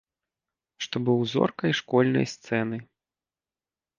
[0.85, 2.77] Што быў зоркай школьнай сцэны.